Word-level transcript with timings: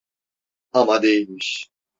Ama 0.73 1.01
değilmiş. 1.03 1.71